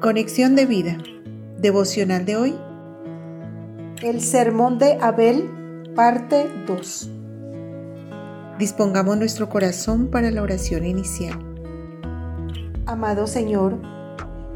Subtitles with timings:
[0.00, 0.96] Conexión de vida.
[1.58, 2.58] Devocional de hoy.
[4.02, 5.50] El Sermón de Abel,
[5.94, 7.10] parte 2.
[8.58, 11.38] Dispongamos nuestro corazón para la oración inicial.
[12.86, 13.78] Amado Señor,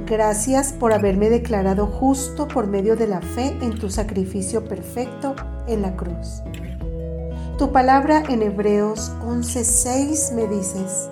[0.06, 5.36] gracias por haberme declarado justo por medio de la fe en tu sacrificio perfecto
[5.68, 6.40] en la cruz.
[7.58, 11.10] Tu palabra en Hebreos 11:6 me dices,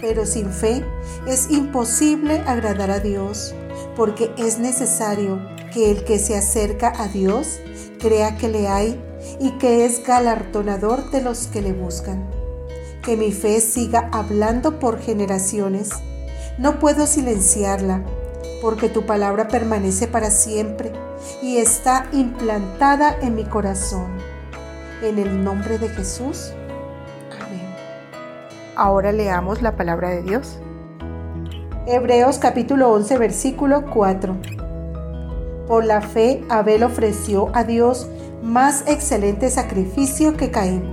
[0.00, 0.84] pero sin fe
[1.26, 3.54] es imposible agradar a Dios,
[3.96, 5.40] porque es necesario
[5.72, 7.60] que el que se acerca a Dios
[7.98, 9.00] crea que le hay
[9.40, 12.28] y que es galardonador de los que le buscan.
[13.02, 15.90] Que mi fe siga hablando por generaciones.
[16.58, 18.04] No puedo silenciarla,
[18.60, 20.92] porque tu palabra permanece para siempre
[21.42, 24.18] y está implantada en mi corazón.
[25.02, 26.52] En el nombre de Jesús.
[28.78, 30.60] Ahora leamos la palabra de Dios.
[31.88, 34.36] Hebreos capítulo 11 versículo 4.
[35.66, 38.08] Por la fe Abel ofreció a Dios
[38.40, 40.84] más excelente sacrificio que Caín,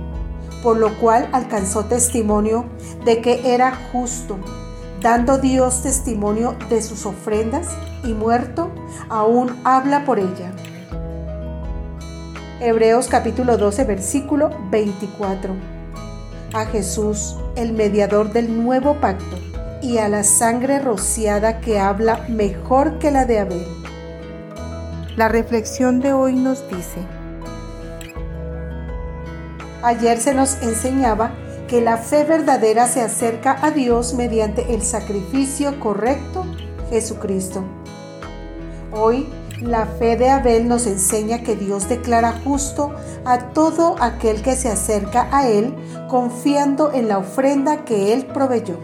[0.64, 2.64] por lo cual alcanzó testimonio
[3.04, 4.36] de que era justo,
[5.00, 7.68] dando Dios testimonio de sus ofrendas
[8.02, 8.68] y muerto,
[9.08, 10.50] aún habla por ella.
[12.58, 15.54] Hebreos capítulo 12 versículo 24
[16.52, 19.38] a Jesús, el mediador del nuevo pacto,
[19.82, 23.66] y a la sangre rociada que habla mejor que la de Abel.
[25.16, 27.00] La reflexión de hoy nos dice,
[29.82, 31.32] ayer se nos enseñaba
[31.68, 36.44] que la fe verdadera se acerca a Dios mediante el sacrificio correcto,
[36.90, 37.64] Jesucristo.
[38.92, 39.26] Hoy
[39.60, 44.68] la fe de Abel nos enseña que Dios declara justo a todo aquel que se
[44.68, 45.74] acerca a Él
[46.08, 48.78] confiando en la ofrenda que Él proveyó.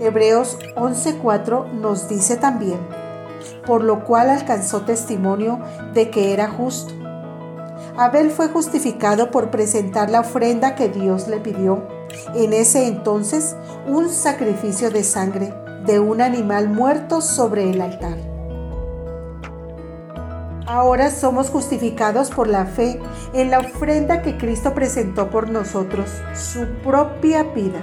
[0.00, 2.78] Hebreos 11:4 nos dice también,
[3.66, 5.60] por lo cual alcanzó testimonio
[5.94, 6.92] de que era justo.
[7.96, 11.82] Abel fue justificado por presentar la ofrenda que Dios le pidió,
[12.34, 15.54] en ese entonces un sacrificio de sangre
[15.86, 18.35] de un animal muerto sobre el altar.
[20.66, 23.00] Ahora somos justificados por la fe
[23.32, 27.78] en la ofrenda que Cristo presentó por nosotros, su propia vida.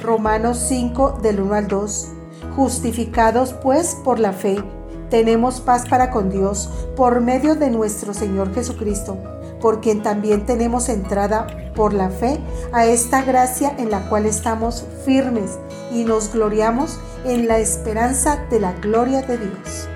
[0.00, 2.08] Romanos 5 del 1 al 2.
[2.54, 4.62] Justificados pues por la fe,
[5.10, 9.18] tenemos paz para con Dios por medio de nuestro Señor Jesucristo,
[9.60, 12.38] por quien también tenemos entrada por la fe
[12.72, 15.58] a esta gracia en la cual estamos firmes
[15.92, 19.88] y nos gloriamos en la esperanza de la gloria de Dios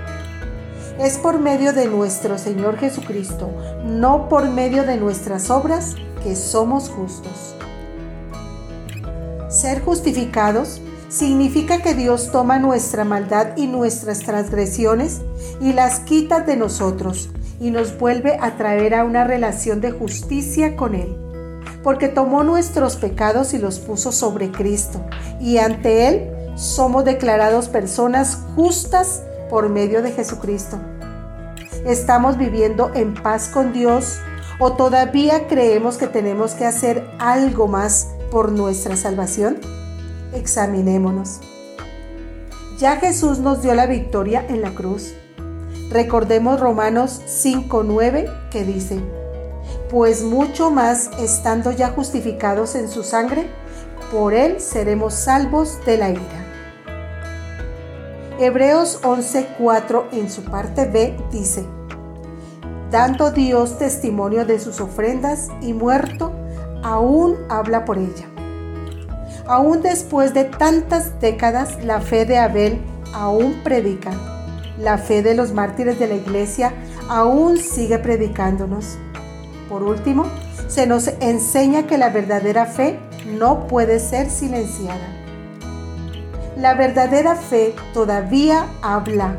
[0.98, 3.50] es por medio de nuestro Señor Jesucristo,
[3.84, 7.54] no por medio de nuestras obras, que somos justos.
[9.48, 15.20] Ser justificados significa que Dios toma nuestra maldad y nuestras transgresiones
[15.60, 17.28] y las quita de nosotros
[17.60, 21.16] y nos vuelve a traer a una relación de justicia con Él,
[21.82, 25.00] porque tomó nuestros pecados y los puso sobre Cristo,
[25.40, 30.78] y ante Él somos declarados personas justas por medio de Jesucristo.
[31.84, 34.18] ¿Estamos viviendo en paz con Dios
[34.58, 39.58] o todavía creemos que tenemos que hacer algo más por nuestra salvación?
[40.34, 41.40] Examinémonos.
[42.78, 45.14] Ya Jesús nos dio la victoria en la cruz.
[45.90, 49.00] Recordemos Romanos 5.9 que dice,
[49.90, 53.46] pues mucho más estando ya justificados en su sangre,
[54.10, 56.45] por él seremos salvos de la ira.
[58.38, 61.64] Hebreos 11:4 en su parte B dice,
[62.91, 66.32] dando Dios testimonio de sus ofrendas y muerto,
[66.82, 68.26] aún habla por ella.
[69.46, 72.78] Aún después de tantas décadas, la fe de Abel
[73.14, 74.10] aún predica.
[74.78, 76.75] La fe de los mártires de la iglesia
[77.08, 78.98] aún sigue predicándonos.
[79.70, 80.26] Por último,
[80.69, 82.98] se nos enseña que la verdadera fe
[83.38, 85.25] no puede ser silenciada.
[86.56, 89.37] La verdadera fe todavía habla,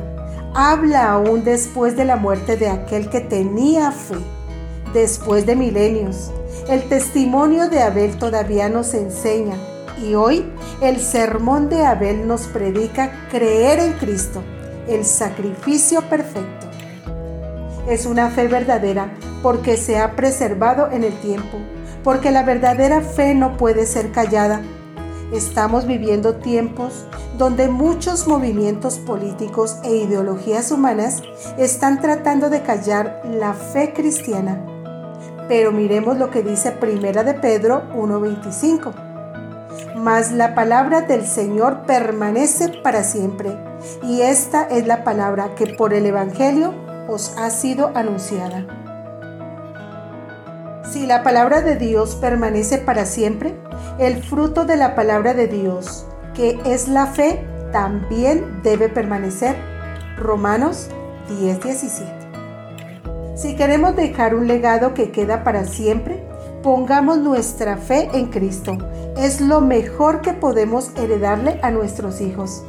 [0.54, 4.18] habla aún después de la muerte de aquel que tenía fe,
[4.94, 6.32] después de milenios.
[6.70, 9.56] El testimonio de Abel todavía nos enseña
[10.00, 10.46] y hoy
[10.80, 14.44] el sermón de Abel nos predica creer en Cristo,
[14.88, 16.68] el sacrificio perfecto.
[17.90, 19.10] Es una fe verdadera
[19.42, 21.58] porque se ha preservado en el tiempo,
[22.04, 24.62] porque la verdadera fe no puede ser callada
[25.32, 27.06] Estamos viviendo tiempos
[27.38, 31.22] donde muchos movimientos políticos e ideologías humanas
[31.58, 34.66] están tratando de callar la fe cristiana.
[35.50, 38.94] Pero miremos lo que dice Primera de Pedro 1:25.
[39.98, 43.58] mas la palabra del Señor permanece para siempre.
[44.04, 46.74] Y esta es la palabra que por el Evangelio
[47.08, 48.87] os ha sido anunciada.
[50.98, 53.54] Si la palabra de Dios permanece para siempre,
[54.00, 59.56] el fruto de la palabra de Dios, que es la fe, también debe permanecer.
[60.18, 60.90] Romanos
[61.30, 62.02] 10:17.
[63.36, 66.24] Si queremos dejar un legado que queda para siempre,
[66.64, 68.80] pongamos nuestra fe en Cristo.
[69.18, 72.64] Es lo mejor que podemos heredarle a nuestros hijos.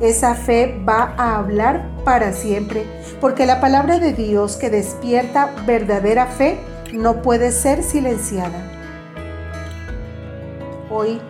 [0.00, 2.86] Esa fe va a hablar para siempre,
[3.20, 6.58] porque la palabra de Dios que despierta verdadera fe
[6.92, 8.72] no puede ser silenciada.
[10.90, 11.20] Hoy,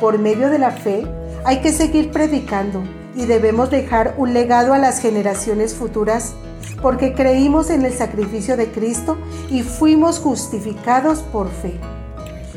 [0.00, 1.06] por medio de la fe,
[1.44, 2.82] hay que seguir predicando
[3.14, 6.34] y debemos dejar un legado a las generaciones futuras
[6.82, 9.16] porque creímos en el sacrificio de Cristo
[9.50, 11.80] y fuimos justificados por fe.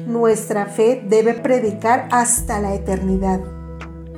[0.05, 3.39] Nuestra fe debe predicar hasta la eternidad.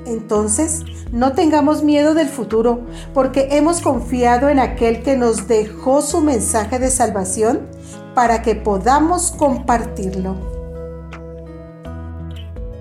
[0.05, 2.81] Entonces, no tengamos miedo del futuro,
[3.13, 7.67] porque hemos confiado en aquel que nos dejó su mensaje de salvación
[8.15, 10.35] para que podamos compartirlo.